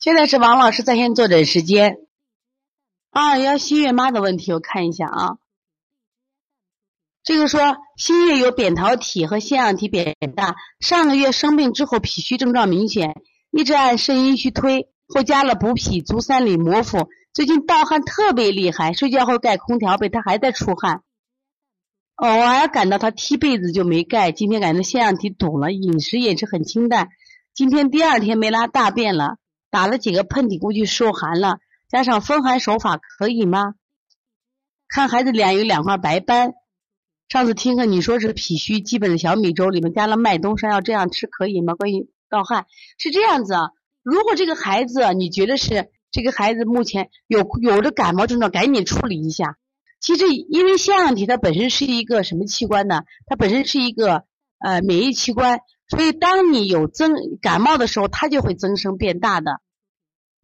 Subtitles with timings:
[0.00, 1.98] 现在是王老师在线坐诊时间。
[3.10, 5.36] 二幺新月妈的问题，我看一下啊。
[7.22, 21.02] 这个说新月有扁桃体和腺样体扁大，上个月生病之后脾虚症状明显，一直按肾阴虚推，后加了补脾足三里摩腹，最近盗汗特别厉害，睡觉后盖空调被他还在出汗，
[22.14, 27.10] 偶尔感到他踢被子就没盖，今天感觉腺样体堵了，饮食也是很清淡，
[27.52, 29.36] 今天第二天没拉大便了。
[29.70, 33.74] 打了几个喷嚏，估计受寒了，加上风寒手法可以吗？
[34.88, 36.54] 看孩子脸有两块白斑，
[37.28, 41.74] 上次听课你说是脾虚，基本的小米粥里面加了麦冬山药，这样吃可以吗？
[41.74, 42.66] 关于盗汗
[42.98, 43.70] 是这样子啊，
[44.02, 49.56] 如果这个孩子你觉得是这个孩子目前有有着感冒症状，赶紧处理一下。
[50.00, 53.02] 其实因为腺样体它本身是一个什么器官呢？
[53.26, 54.24] 它本身是一个
[54.58, 55.60] 呃免疫器官。
[55.90, 59.60] 所以，当你有增感冒的时候，它就会增生变大的。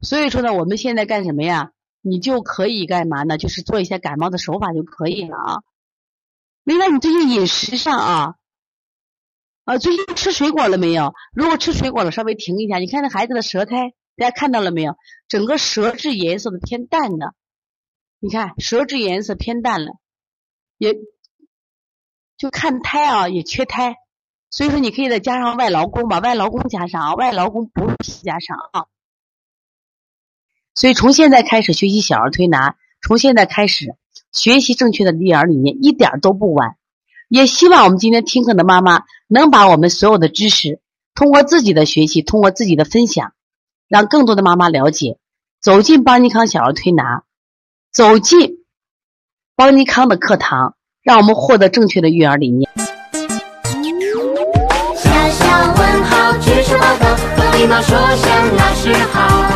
[0.00, 1.70] 所以说呢，我们现在干什么呀？
[2.02, 3.39] 你就可以干嘛呢？
[3.39, 5.62] 就是做一些感冒的手法就可以了啊。
[6.64, 8.34] 另外，你最近饮食上啊，
[9.64, 11.14] 啊，最近吃水果了没有？
[11.33, 12.78] 如果吃水果了，稍微停一下。
[12.78, 14.97] 你看那孩子的舌苔，大家看到了没有？
[15.28, 17.34] 整个舌质颜色的偏淡的。
[18.19, 19.92] 你看舌质颜色偏淡了，
[20.77, 20.94] 也
[22.36, 23.97] 就看胎啊，也缺胎。
[24.50, 28.86] 所以说，你可以再加上外劳工，把外劳工加上啊，外劳工不是加上啊。
[30.75, 33.97] 所以从现在开始学习小儿推拿，从现在开始
[34.33, 36.77] 学习正确的育儿理念，一点都不晚。
[37.28, 40.80] 也希望我们今天听课的妈妈能把我们所有的知识，
[41.14, 43.33] 通过自己的学习，通过自己的分享，
[43.89, 45.19] 让更多的妈妈了解，
[45.61, 47.24] 走进邦尼康小儿推拿，
[47.92, 48.64] 走进
[49.57, 52.70] 邦尼康的课堂，让我们获得正确的育儿理念。
[57.68, 59.55] 貌说声老师好，